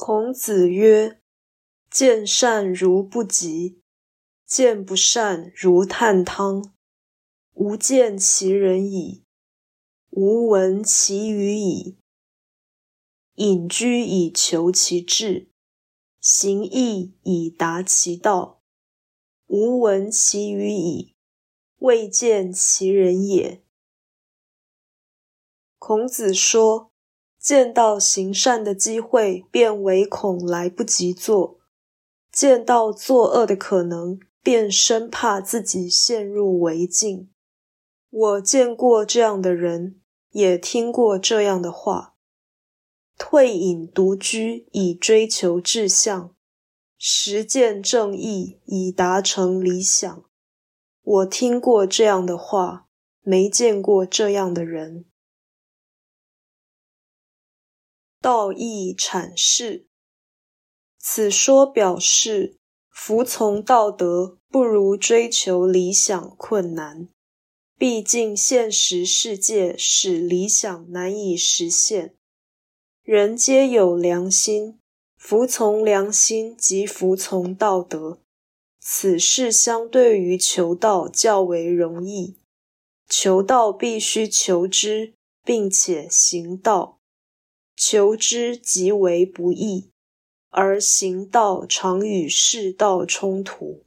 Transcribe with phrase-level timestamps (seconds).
[0.00, 1.20] 孔子曰
[1.90, 3.82] ：“见善如不及，
[4.46, 6.72] 见不善如探汤。
[7.54, 9.24] 吾见其人矣，
[10.10, 11.98] 吾闻其语矣。
[13.34, 15.50] 隐居以求其志，
[16.20, 18.62] 行义以达其道。
[19.48, 21.16] 吾闻其语矣，
[21.78, 23.64] 未见其人也。”
[25.80, 26.92] 孔子说。
[27.38, 31.58] 见到行善的机会，便唯恐来不及做；
[32.32, 37.30] 见到作恶的可能，便生怕自己陷入违境。
[38.10, 40.00] 我见过这样的人，
[40.30, 42.14] 也听过这样的话：
[43.16, 46.34] 退隐独居以追求志向，
[46.96, 50.24] 实践正义以达成理想。
[51.02, 52.86] 我听过这样的话，
[53.22, 55.04] 没见过这样的人。
[58.20, 59.86] 道义阐释，
[60.98, 62.56] 此说表示，
[62.90, 67.08] 服从道德不如追求理想困难。
[67.76, 72.16] 毕竟现实世界使理想难以实现。
[73.04, 74.80] 人皆有良心，
[75.16, 78.20] 服从良心即服从道德。
[78.80, 82.36] 此事相对于求道较为容易。
[83.08, 85.14] 求道必须求知，
[85.44, 86.97] 并且行道。
[87.80, 89.92] 求之极为不易，
[90.48, 93.84] 而行道常与世道冲突，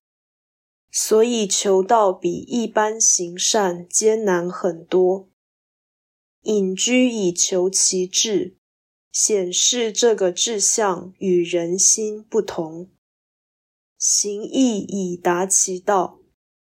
[0.89, 5.28] 所以求道比一般行善艰难很多。
[6.44, 8.56] 隐居以求其志，
[9.11, 12.88] 显示这个志向与人心不同；
[13.98, 16.22] 行义以达其道，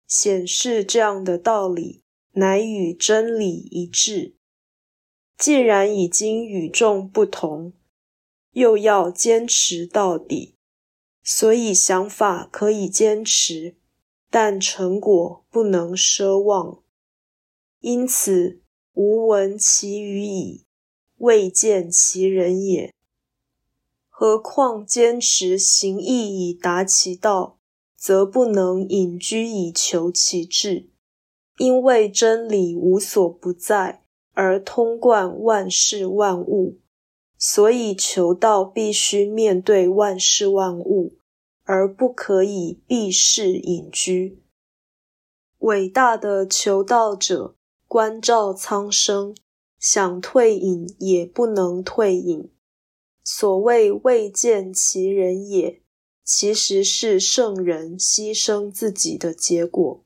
[0.08, 4.38] 显示这样的道理乃与真理一致。
[5.40, 7.72] 既然已经与众不同，
[8.52, 10.56] 又要坚持到底，
[11.24, 13.78] 所以想法可以坚持，
[14.30, 16.84] 但成果不能奢望。
[17.80, 18.60] 因此，
[18.96, 20.66] 吾闻其语矣，
[21.16, 22.94] 未见其人也。
[24.10, 27.58] 何况坚持行义以达其道，
[27.96, 30.90] 则不能隐居以求其志，
[31.58, 34.04] 因为真理无所不在。
[34.42, 36.78] 而通贯万事万物，
[37.38, 41.18] 所以求道必须面对万事万物，
[41.66, 44.42] 而不可以避世隐居。
[45.58, 47.54] 伟大的求道者
[47.86, 49.36] 关照苍生，
[49.78, 52.50] 想退隐也不能退隐。
[53.22, 55.82] 所谓未见其人也，
[56.24, 60.06] 其实是圣人牺牲自己的结果。